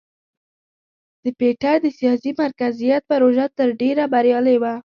د 1.23 1.25
پیټر 1.39 1.75
د 1.81 1.87
سیاسي 1.99 2.31
مرکزیت 2.43 3.01
پروژه 3.11 3.45
تر 3.57 3.67
ډېره 3.81 4.03
بریالۍ 4.13 4.57
وه. 4.61 4.73